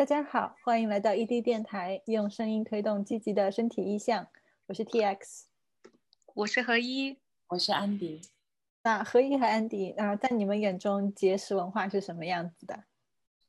[0.00, 4.28] 大家好，欢迎来到 ED 电台，用声音推动积极的身体意向。
[4.68, 5.42] 我是 TX，
[6.32, 8.22] 我是何一，我是安迪。
[8.82, 12.84] 那何一和安迪，啊，在你们眼中节食文化是什么样子的？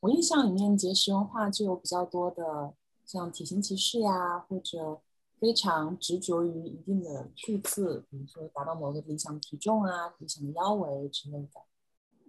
[0.01, 2.73] 我印象里面，节食文化就有比较多的，
[3.05, 4.99] 像体型歧视呀，或者
[5.39, 11.61] 非常执着于一定的数字，比如说达到某个理想体重啊、理想的腰围之类的。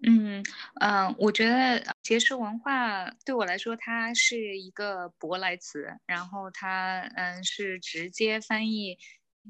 [0.05, 0.45] 嗯
[0.81, 8.97] 嗯，我觉得节食文化对我来说，它是一个舶来词，然后它嗯是直接翻译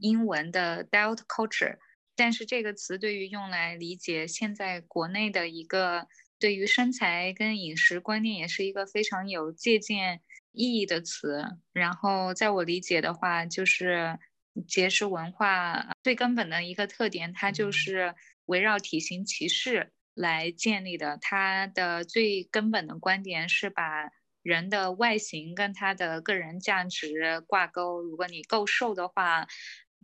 [0.01, 1.79] 英文的 diet culture，
[2.17, 6.09] 但是这个词对于用来理解现在国内的一个
[6.41, 10.21] 对于身材跟饮食观念，也是一个非常有借鉴
[10.51, 11.45] 意义的词。
[11.73, 14.19] 然后在我理解的话，就是
[14.67, 18.13] 节食文化最根本的一个特点，它就是
[18.47, 19.93] 围绕体型歧视。
[20.15, 24.11] 来建立的，他的最根本的观点是把
[24.43, 28.03] 人的外形跟他的个人价值挂钩。
[28.03, 29.47] 如果你够瘦的话，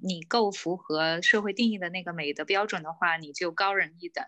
[0.01, 4.25] 你够符合社会定义的那个美的标准的话，你就高人一等。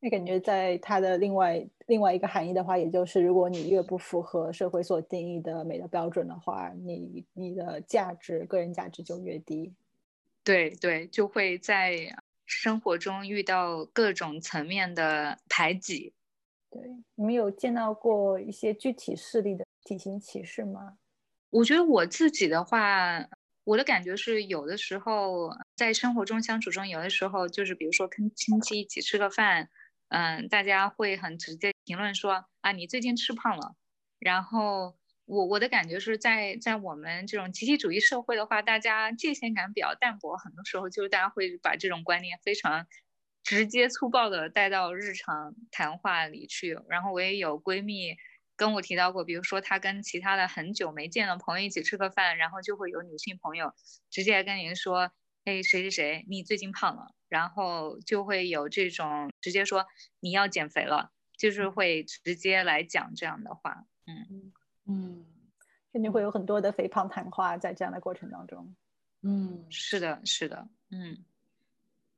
[0.00, 9.72] 那感觉在它的另外另外一个含义的话，也就是如果你越不符合社会所定义的美的标准的话，你你的价值个人价值就越低。
[10.42, 12.14] 对对，就会在。
[12.46, 16.12] 生活中遇到各种层面的排挤，
[16.70, 16.82] 对
[17.14, 20.98] 你们有见到过一些具体事例的体型歧视吗？
[21.50, 23.26] 我觉得我自己的话，
[23.64, 29.70] 我的感觉是，有的时候在生活中相处中，有的时候就是比如说跟亲戚一起吃个饭，
[30.08, 33.74] 嗯，大家会很直接评论说啊，你最近吃胖了，
[34.18, 34.96] 然后。
[35.26, 42.86] 我我的感觉是在在我们这种集体主义社会的话，大家界限感比较淡薄，很多时候就是大家会把这种观念非常
[43.42, 46.78] 直接粗暴的带到日常谈话里去。
[46.88, 48.16] 然后我也有闺蜜
[48.56, 53.72] 跟我提到过，比如说她跟其他的很久没见的朋友一起吃个饭，然后就会有女性朋友
[54.10, 55.10] 直接跟您说
[55.44, 59.86] ：“哎，谁谁谁，你最近胖了。”然后就会有这种直接说
[60.20, 64.52] 你要减肥了，就是会直接来讲这样的话，嗯。
[64.86, 65.24] 嗯，
[65.92, 68.74] 肯定会有很多的肥胖谈话在这样的过程当中。
[69.22, 70.68] 嗯，是的，是的。
[70.90, 71.24] 嗯，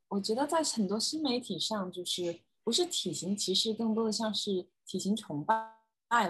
[0.09, 5.77] 我觉得在很多新媒体上，就是不是体型歧视，更多的像是体型崇拜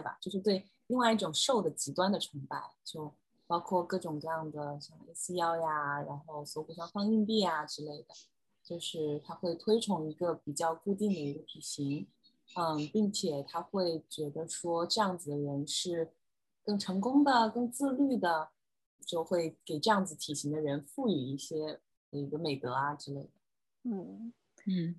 [0.02, 3.14] 吧，就是对另外一种瘦的极端的崇拜，就
[3.46, 8.14] 包括各种各样的像 A 四腰呀，然后锁骨上放硬币啊之类的，
[8.62, 12.06] 就是他会推崇一个比较固定的一个体型，
[12.56, 16.12] 嗯，并且他会觉得说这样子的人是。
[16.66, 18.50] 更成功的、更自律的，
[19.06, 21.78] 就会给这样子体型的人赋予一些
[22.10, 23.30] 一个美德啊之类的。
[23.84, 24.32] 嗯
[24.66, 24.96] 嗯，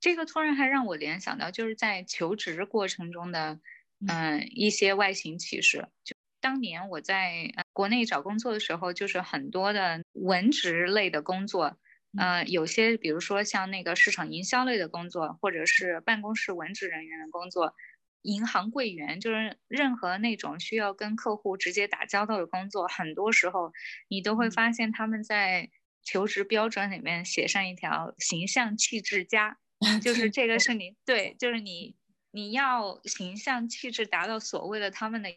[0.00, 3.60] 这个突然还让我联想到，就是在求职过程中的，
[4.08, 5.86] 嗯，一些外形歧视。
[6.02, 11.76] 就当年我在国内找工作的时候，就是很多的文职类的工作，
[12.16, 17.74] 呃，有些比如说像那个市场营销类的工作，或者是办公室文职人员的工作。
[18.22, 23.72] 银行柜员就是任何那种需要跟客户直接打交道的工作，很多时候
[24.08, 25.70] 你都会发现他们在
[26.02, 29.56] 求职标准里面写上一条形象气质佳，
[30.02, 31.96] 就是这个是你对，就是你
[32.30, 35.30] 你要形象气质达到所谓的他们的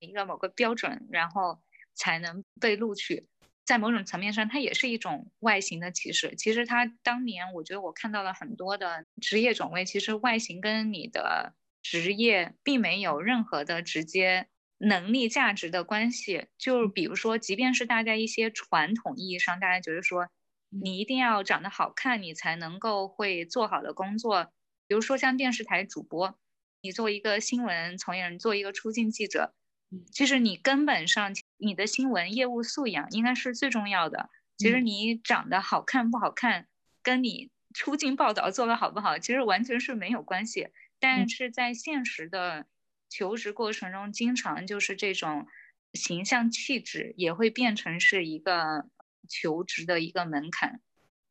[0.00, 1.60] 一个某个标准，然后
[1.94, 3.28] 才能被录取。
[3.64, 6.34] 在某种层面上，它也是一种外形的歧视。
[6.36, 11.54] 其实它当年我觉得我看到了很多的职业种类，其实外形跟你的。
[11.88, 14.48] 职业并没有任何的直接
[14.78, 20.28] 能力价值的关系，就比如说，即便是大家一些传统意义上，大家觉得说
[20.68, 24.52] 你一定要长得好看，你才能够会做好的工作，
[24.88, 26.36] 比如说像电视台主播，
[26.82, 29.54] 你做一个新闻从业人，做一个出镜记者，
[30.10, 34.28] 其实你根本上你的新闻业务素养应该是最重要的。
[34.56, 36.66] 其实你长得好看不好看，
[37.02, 40.68] 跟你出镜报道做的好不好，其实完全是没有关系。
[41.06, 42.66] 但是在现实的
[43.08, 45.46] 求职过程中，经常就是这种
[45.94, 48.86] 形象气质也会变成是一个
[49.28, 50.80] 求职的一个门槛。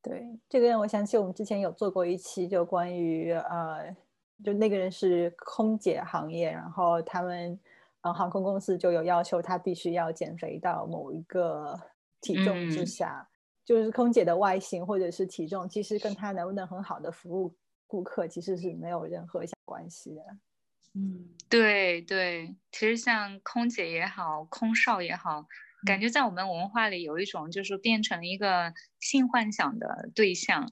[0.02, 3.96] 对，这个让我想起我们之前有做过一期，就关于呃，
[4.44, 7.60] 就那个人是空姐行业，然后他们
[8.02, 11.78] 呃航空公司就有要求他必须要减肥到某一个
[12.22, 13.28] 体重之下，
[13.66, 17.54] 就是空姐的外形或者是体重，其实跟他能不能很好的服务。
[17.88, 20.22] 顾客其实是没有任何相关系的，
[20.94, 25.46] 嗯，对对，其实像空姐也好，空少也好，
[25.86, 30.72] 感觉在我们文化里有一种就是变成一个性幻想的对象，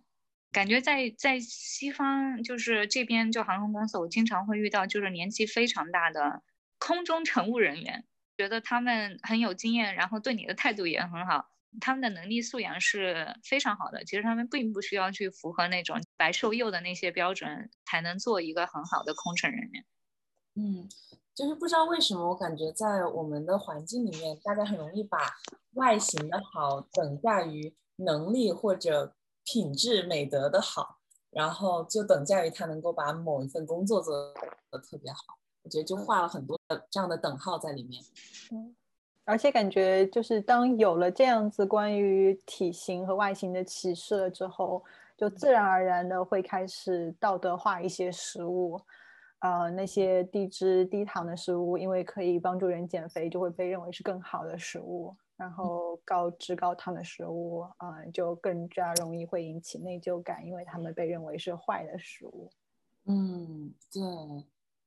[0.51, 6.43] 感觉在在西方就是这边就航空公司，我经常会遇到就是年纪非常大的
[6.79, 8.05] 空中乘务人员，
[8.37, 11.49] 觉得他们很有经验，然后对你的态度也很好，
[11.79, 14.03] 他们的能力素养是非常好的。
[14.05, 19.85] 其实他们并不需要去符合那种白瘦幼的那些标准，才能做一个很好的空乘人员。
[20.55, 20.87] 嗯，
[21.33, 25.17] 就是不知道为什么，我感觉在我们的环境里面，大家很容易把
[25.73, 30.99] 外形的好等价于能力或者品质美德的好，
[31.31, 34.13] 然后就等价于他能够把某一份工作做
[34.69, 35.19] 得特别好。
[35.63, 38.03] 我觉得就画了很多的这样的等号在里面。
[38.51, 38.75] 嗯，
[39.25, 44.83] 而且感觉就是当有了这样子关于体型和外形的歧视了之后，
[45.17, 48.79] 就自然而然的会开始道德化一些食物。
[49.39, 55.13] 呃，那些低脂低糖的食物，因为可以帮助人减肥，就会被认为是更好的食物。
[55.35, 62.49] 然后高脂高糖的食物，啊，就更加容易会引起内疚感，因为他们被认为是坏的食物。
[63.05, 64.01] 嗯，对。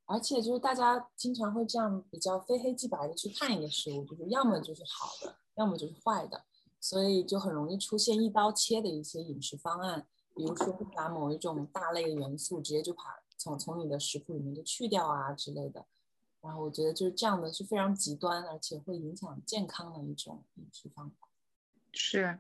[0.06, 6.44] 而且就是大家经常会这样比较非黑即白的去看一个食物，就是要么就是好的，要么就是坏的，
[6.81, 13.03] 所以就很容易出现一刀切的一些饮食方案，比如说把某一种大类元素直接就把。
[13.38, 15.85] 从从你的食谱里面就去掉啊之类的，
[16.41, 21.29] 然后我觉得就是这样的是非常极端，而且会影响健康的一种饮食方法。
[21.93, 22.38] 是，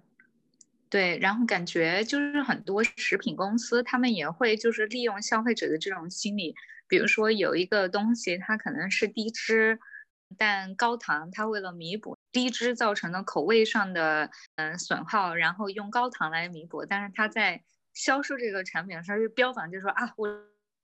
[0.88, 6.54] 对，然后感觉就是很多食品公司他们也会就是利用消费者的这种心理，
[6.88, 9.78] 比如说有一个东西它可能是低脂，
[10.36, 17.62] 但高糖，它为了弥补低脂造成的口味上的嗯损耗，然后用高糖来弥补，但是它在
[17.94, 20.28] 销售这个产品的时候就标榜就说啊我。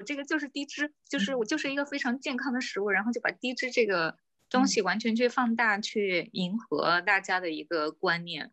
[0.05, 4.17] 这个就是低脂，就是我就是一个非常健康的食物，然后就把低脂这个
[4.51, 8.51] 东西完全去放大，去迎合大家的一个观念。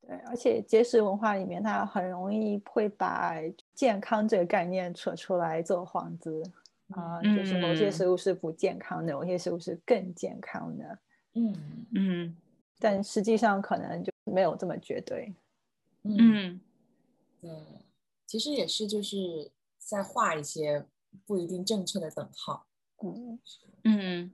[0.00, 3.34] 对，而且节食文化里面，它很容易会把
[3.74, 6.42] 健康这个概念扯出来做幌子
[6.92, 10.98] 啊，就是某些食物是不健康的，某些食物是更健康的。
[11.34, 12.36] 嗯嗯，
[12.78, 15.34] 但实际上可能就没有这么绝对。
[16.02, 16.60] 嗯，
[17.40, 17.50] 对，
[18.26, 19.50] 其实也是就是。
[19.84, 20.86] 在画一些
[21.26, 22.68] 不一定正确的等号。
[23.02, 23.38] 嗯
[23.82, 24.32] 嗯，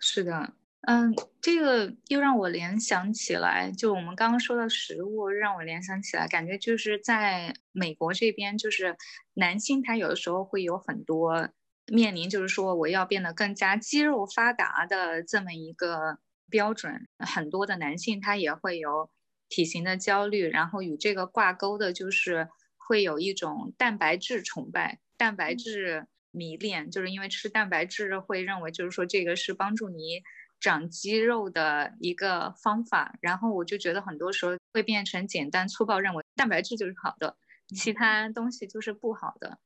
[0.00, 0.52] 是的，
[0.82, 8.96] 嗯，这个又让我联想起来，就我们刚刚说到食物，让我联想起来，感觉就是在美国这边，就是
[9.34, 11.48] 男性他有的时候会有很多
[11.94, 16.18] 面临，就是说我要变得更加肌肉发达的这么一个
[16.50, 19.10] 标准，很多的男性他也会有
[19.48, 22.48] 体型的焦虑，然后与这个挂钩的就是。
[22.84, 30.20] 会有一种蛋白质崇拜、蛋白质迷恋，就是因为吃蛋白质会认为，就是说这个是帮助你
[30.60, 33.16] 长肌肉的一个方法。
[33.22, 37.36] 然后我就觉得很多时候会变成简单粗暴，认为蛋白质就是好的，
[37.74, 39.58] 其他东西就是不好的。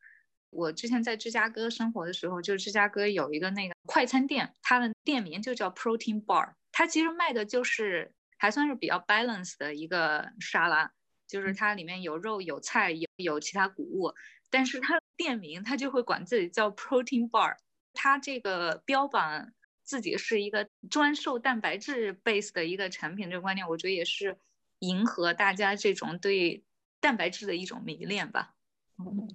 [0.51, 10.93] 我之前在芝加哥生活的时候，就芝加哥有一个那个快餐店，它的店名就叫 Protein Bar，它其实卖的就是还算是比较 balance 的一个沙拉。
[11.27, 14.15] 就是它里面有肉有菜有有其他谷物，
[14.49, 17.57] 但是它店名它就会管自己叫 protein bar，
[17.93, 19.53] 它这个标榜
[19.83, 24.39] 自己是一个专售蛋白质 base 的一个产品，这个观念我觉得也是
[24.79, 26.63] 迎合大家这种对
[27.01, 28.55] 蛋白质的一种迷恋吧。
[28.97, 29.29] 嗯，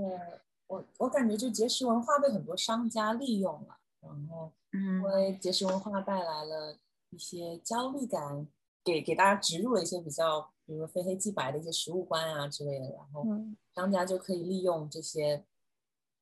[0.00, 0.18] 对
[0.66, 6.76] 我我感觉就节食文化被很多商家利用了，然后因为节食文化带来了
[7.10, 8.46] 一些焦虑感，
[8.84, 10.50] 给给大家植入了一些比较。
[10.68, 13.24] 比如非黑即白的一些食物观啊之类的，然后
[13.74, 15.42] 商家就可以利用这些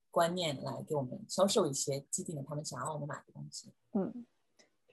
[0.08, 3.72] 观念来给我们销售一些既定的他们想要我们买的东西。
[3.94, 4.24] 嗯，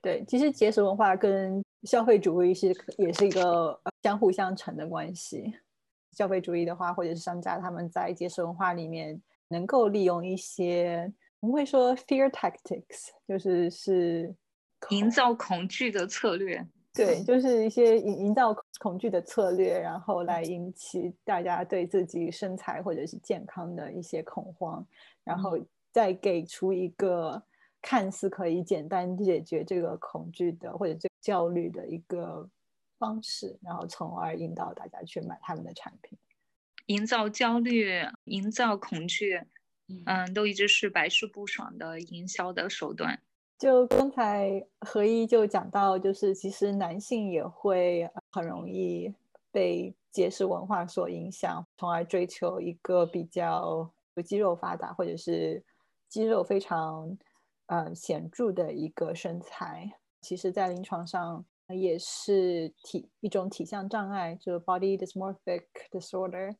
[0.01, 5.53] 对，其实节食文化跟消费主义是也是一个相互相成的关系。
[6.13, 14.33] 消费主义的话，或者是商家他们在节食文化里面能够利用一些我们会说 fear tactics，就是是
[14.89, 16.65] 营造恐惧的策略。
[16.95, 24.85] 对，就是一些营营造恐惧的策略，然后来引起大家对自己身材或者是健康的一些恐慌，
[25.23, 25.57] 然后
[25.91, 27.41] 再给出一个
[27.81, 32.47] 看似可以简单解决这个恐惧的或者这焦虑的一个
[33.03, 36.17] 方式，然后从而引导大家去买他们的产品。
[36.85, 39.41] 营造焦虑、营造恐惧，
[40.05, 43.19] 嗯，都一直是百试不爽的营销的手段。
[43.57, 49.13] 就刚才何一就讲到，就是其实男性也会很容易
[49.51, 53.91] 被节食文化所影响，从而追求一个比较
[54.23, 55.61] 肌肉发达或者是
[56.07, 57.17] 肌肉非常
[57.65, 59.91] 呃显著的一个身材。
[60.21, 66.55] 其实，在临床上也是体一种体相障碍，就 body dysmorphic disorder。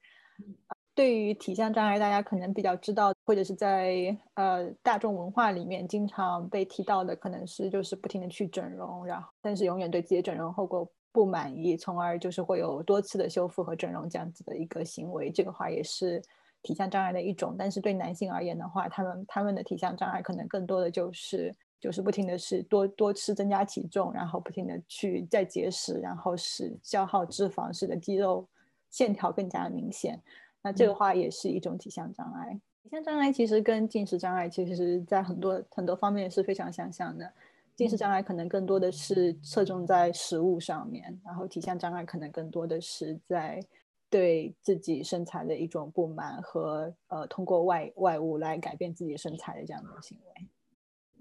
[0.96, 15.32] 对于体相障碍，大家可能比较知道或者是在呃大众文化里面经常被提到的，可能是就是不停的去整容，然后但是永远对自己的整容后果不满意，从而就是会有多次的修复和整容这样子的一个行为。
[15.32, 16.22] 这个话也是
[16.62, 21.52] 体相障碍的一种，但是对男性而言的话，他们他们的体相障碍可能更多的就是
[21.84, 28.48] 就是不停的是多多吃增加体重，然后不停的去再节食，然后使消耗脂肪，使得肌肉
[28.90, 30.18] 线条更加明显。
[30.62, 32.58] 那这个话也是一种体相障碍。
[32.84, 37.30] 体相障碍其实跟进食障碍其实在很多很多方面是非常相像的。
[37.76, 43.62] 进食障碍可能更多的是侧重在食物上面，然后体相障碍可能更多的是在
[44.10, 50.48] 对自己身材的一种不满和呃通过外外物来改变自己身材的这样的行为。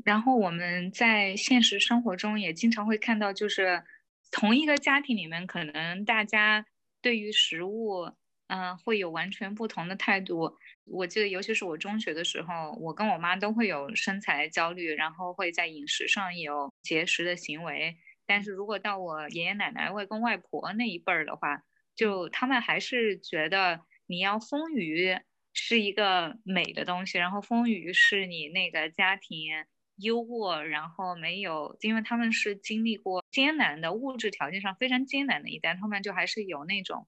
[0.05, 3.83] 然后我们在现实生活中也经常会看到，就是
[4.31, 6.67] 同一个家庭里面，可能大家
[7.01, 8.13] 对于食物。
[8.49, 10.59] 嗯，会有完全不同的态度。
[10.85, 17.97] 我记得，尤其是我中学的时候，我跟我妈都会有身材焦虑，然后会在饮食上有节食的行为。
[18.27, 21.63] 但是如果到我爷爷奶奶、外公外婆那一辈儿的话，
[21.97, 25.23] 就他们还是觉得你要丰腴
[25.55, 29.65] 是一个美的东西，然后丰腴是你那个家庭。
[30.03, 37.07] 优渥，然后没有，因为他们是经历过艰难的物质条件上非常艰难的一代，他们就还是有那种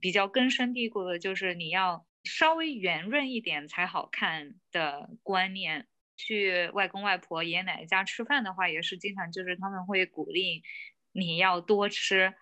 [0.00, 5.86] 比较根深蒂固的，就是你要稍微圆润一点才好看的观念。
[6.14, 10.62] 去外公外婆、爷爷奶奶家吃饭的话，也是经常就是他们会鼓励
[11.10, 12.32] 你要多吃。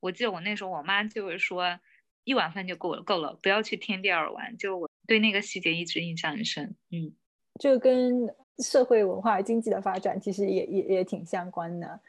[0.00, 1.78] 我记得我那时候我妈就是说，
[2.24, 4.56] 一碗饭就够了，够了，不要去添第二碗。
[4.56, 6.76] 就我对那个细节一直印象很深。
[6.90, 7.14] 嗯，
[7.60, 8.26] 这跟。
[8.58, 12.00] 社会文化经济的发展其实也也也挺相关的，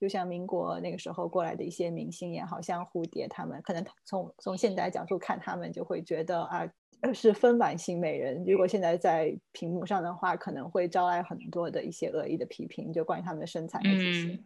[0.00, 6.70] 就像民国那个时候过来的一些明星也好像蝴蝶，他们可能从从现代角度看，他们就会觉得啊
[7.12, 8.44] 是丰满型美人。
[8.46, 14.38] 如果现在在屏幕上的话，可能会招来很多的一些恶意的批评，就关于他们的身材这些。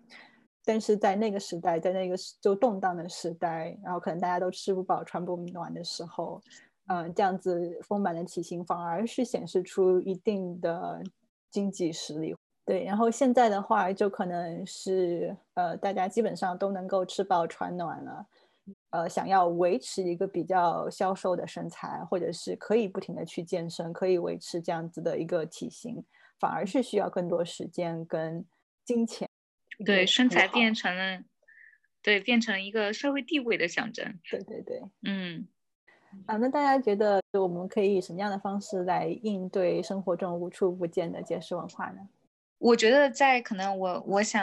[0.65, 6.41] 但是在那个时代，在那个就动荡的时代，然后可能大家都吃不饱穿不暖的时候，
[6.87, 11.03] 嗯，这样子丰满的体型反而是显示出一定的。
[11.55, 12.35] 经济实力
[12.65, 18.27] 对，然后现在的话就可能是呃，大家基本上都能够吃饱穿暖了，
[18.91, 26.05] 呃，想要维持一个比较消瘦的身材，或者是可以不停的去健身，可以维持这样子的一个体型，
[26.41, 28.45] 反而是需要更多时间跟
[28.85, 29.29] 金钱。
[29.85, 31.23] 对，身材变成了，
[32.03, 34.19] 对，变成一个社会地位的象征。
[34.29, 35.47] 对对对，嗯。
[36.27, 42.09] 啊，那大家觉得我们可以以什么样的方式来应对生活中无处不见的节食文化呢？
[42.59, 44.43] 我觉得，在可能我我想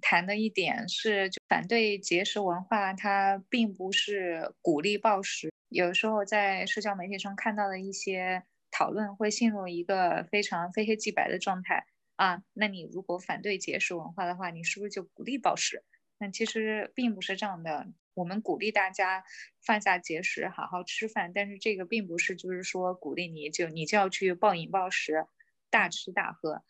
[0.00, 5.52] 谈的一点是，就反对节食文化，它并不是鼓励暴食。
[5.68, 12.42] 有时候在社交媒体上看到的一些讨论，会陷入一个非常非黑即白的状态啊。
[12.52, 15.84] 那你如果反对节食文化的话，你是不是就鼓励暴食？
[16.18, 17.86] 那其实并不是这样的。
[18.14, 19.24] 我们鼓励大家
[19.64, 25.26] 放下节食，好好吃饭，但是这个并不是就是说鼓励你就你就要去暴饮暴食、
[25.70, 26.62] 大吃大喝。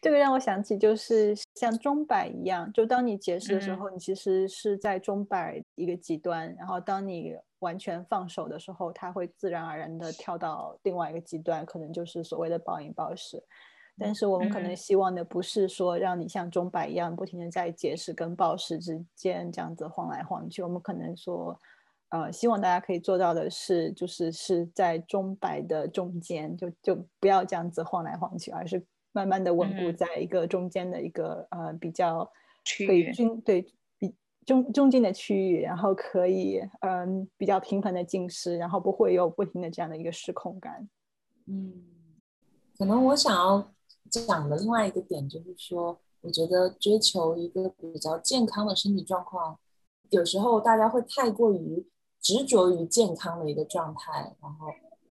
[0.00, 13.42] 这个让我想起就是像钟摆一样，就当你节食的时候，你其实是在钟摆一个极端，然后当你完全放手的时候，它会自然而然的跳到另外一个极端，可能就是所谓的暴饮暴食。
[13.96, 20.64] 但是我们可能希望的不是说让你像钟摆一样不停的在节食跟暴食之间这样子晃来晃去。
[20.64, 21.56] 我们可能说，
[22.08, 32.28] 呃，希望大家可以做到的是，就是是在钟摆的中间，就就不要这样子晃来晃去，而是慢慢的稳固在一个中间的一个呃比较
[32.84, 33.64] 可以均对
[33.96, 34.12] 比
[34.44, 40.88] 中中间的区域，然后可以嗯比较平衡的进食，然后不会有不停的这样的一个失控感。
[41.46, 41.72] 嗯，
[42.76, 43.70] 可能我想要。
[44.10, 49.58] 讲的另外一个点就是说，我觉得追求一个比较健康的身体状况，
[50.10, 51.86] 有时候大家会太过于
[52.20, 54.68] 执着于健康的一个状态，然后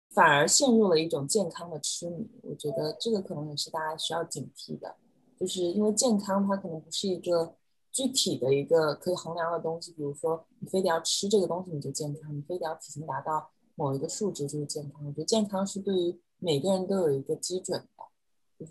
[0.10, 2.27] 反而陷入了一种健康的痴迷。
[2.44, 4.96] 我觉得这个可能也是大家需要警惕的，
[5.38, 7.54] 就是因为健康它可能不是一个
[7.92, 15.06] 具体的一个可以衡量的东西，比如说你非得要吃这个东西你就健康，你非得要体型达到某一个数值就是健康。
[15.06, 18.04] 我觉得健康是对于每个人都有一个基准的。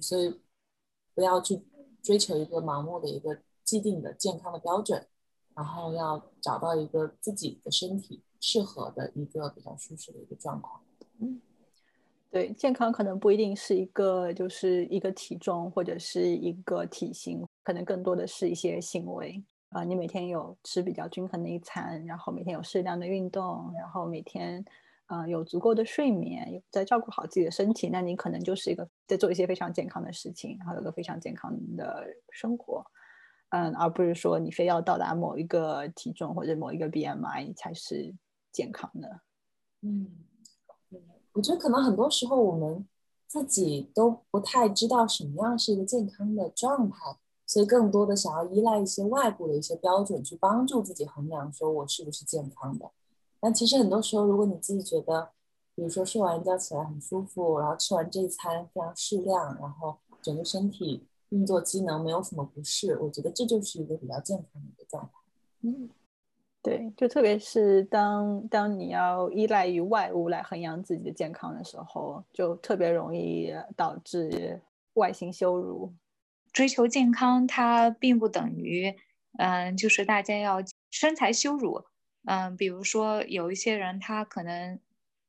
[0.00, 0.40] 所以，
[1.14, 1.62] 不要去
[2.02, 5.06] 追求一个盲目的一个既定的健康的标准，
[5.54, 10.80] 然后要找到一个自己的身体适合的一个比较舒适的一个状况。
[11.20, 11.40] 嗯，
[12.30, 19.84] 对，健康可能不一定是一个就是一个体重或者是一个体型，可能更多的是一些行为啊。
[19.84, 24.64] 你每天有吃比较均衡的一餐，然后每天有适量的运动，然后每天
[25.06, 32.82] 呃，有足够的睡眠，有在照顾好自己的身体，那你可能就是一个在做一些非常健康的事情，然后有个非常健康的生活，
[33.50, 38.14] 嗯，而不是说你非要到达某一个体重或者某一个 BMI 才是
[38.50, 39.20] 健康的。
[39.82, 40.10] 嗯，
[41.34, 42.86] 我觉得可能很多时候我们
[43.26, 46.96] 自己都不太知道什么样是一个健康的状态，
[47.46, 52.90] 所以更多的想要依赖一些外部的一些标准去帮助自己衡量，说我是不是健康的。
[53.44, 55.28] 但其实很多时候，如果你自己觉得，
[55.74, 65.10] 比如说睡完觉起来很舒服，然后吃完这一餐非常适量，然后整个身体运作机能没有什么不适，我觉得这就是一个比较健康的一个状态。
[65.60, 65.90] 嗯，
[66.62, 74.58] 对，就特别是当当你要依赖于外物来衡量自己的健康的时候，就特别容易导致
[74.94, 75.92] 外形羞辱。
[76.50, 78.96] 追求健康，它并不等于，
[79.38, 81.82] 嗯，就是大家要身材羞辱。
[82.24, 84.80] 嗯，比如说有一些人，他可能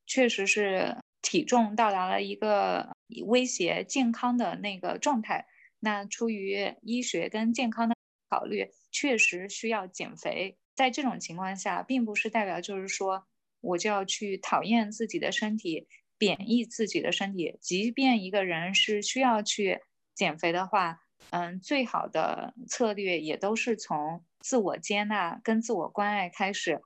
[0.06, 5.46] 确实是体重到达了一个威胁健康的那个状态，
[5.80, 7.96] 那出于医学跟健康的
[8.30, 10.58] 考虑，确实需要减肥。
[10.74, 13.26] 在这种情况下，并不是代表就是说
[13.62, 15.88] 我就要去讨厌自己的身体，
[16.18, 17.58] 贬义自己的身体。
[17.62, 19.80] 即便一个人是需要去
[20.14, 24.24] 减肥的话，嗯，最好的策略也都是从。
[24.48, 26.80] 自我接纳跟自我关爱开始，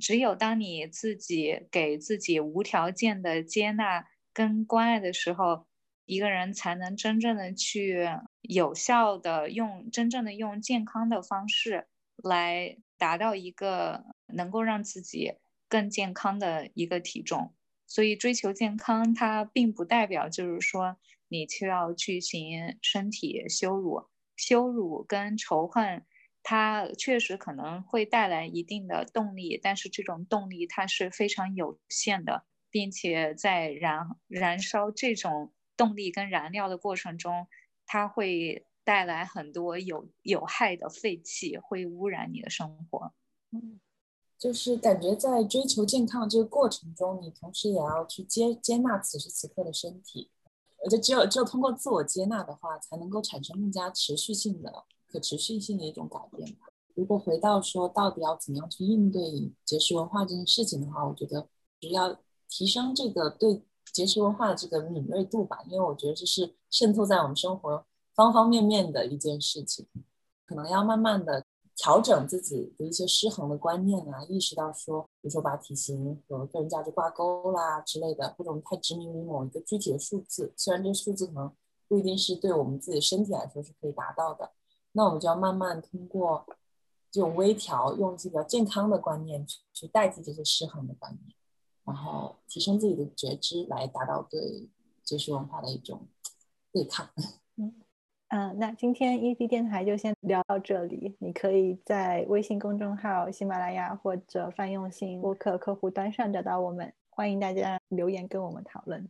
[0.00, 5.66] 只有当你自己给自己无条件的接纳跟关爱的时候，
[6.06, 8.08] 一个人才能真正的去
[8.40, 15.34] 有效的用真正的用健康的方式来达到一个能够让自己
[15.68, 17.52] 更健康的一个体重。
[17.86, 20.96] 所以追求健康，它并不代表就是说
[21.32, 24.04] 你就要去行身体羞辱、
[24.36, 26.04] 羞辱跟仇恨。
[26.44, 37.46] 它确实可能会带来一定的动力，但是这种动力它是非常有限的，并且在燃燃烧这种动力跟燃料的过程中，
[37.86, 43.14] 它会带来很多有有害的废气，会污染你的生活。
[43.52, 43.78] 嗯，
[44.36, 50.28] 就是感觉在追求健康这个过程中，你同时也要去接接纳此时此刻的身体。
[50.84, 54.84] 我觉得只有只有通过自我接纳的话，才能够产生更加持续性的。
[55.12, 56.68] 可持续性的一种改变吧。
[56.94, 61.46] 如果回到说到底要怎么样去应对节食文化这件事情的话，我觉得
[61.78, 62.18] 只要
[62.48, 65.58] 提升这个对节食文化的这个敏锐度吧。
[65.68, 69.86] 因为我觉得这是渗透在我们生活方方面面的一件事情，
[70.46, 71.41] 可能要慢慢的
[71.76, 81.50] 调整自己的一些失衡的观念啊，意识到说，比如说把体型和个人价值挂钩啦之类的，或者我们太执迷于某一个具体的数字，虽然这个数字可能
[81.88, 84.52] 不一定是对我们自己身体来说是可以达到的。
[84.92, 86.44] 那我们就要慢慢通过
[87.10, 91.34] 这种微调，用一些比较健康的观念去去代替这些失衡的观念，
[91.84, 94.68] 然后提升自己的觉知，来达到对
[95.02, 96.06] 节食文化的一种
[96.70, 97.08] 对抗。
[97.56, 97.81] 嗯
[98.34, 101.14] 嗯，那今天 E D 电台就先聊到这里。
[101.18, 109.06] 你可以在微信公众号、喜马拉雅或者泛用性播客客户端上找到我们，欢迎大家留言跟我们讨论。